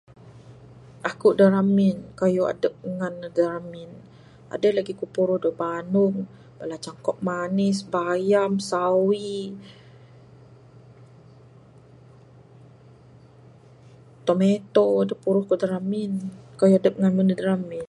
[1.09, 3.91] Aku'k da ramin kayuh adup ngan da ramin,
[4.53, 6.15] aduh lagi ku puruh daun bandung,
[6.57, 9.31] bala cangkok manis, bayam, sawi,
[14.25, 16.11] tometo da puruh kuk da ramin.
[16.59, 17.79] Kayuh adup ngan mende da ramin.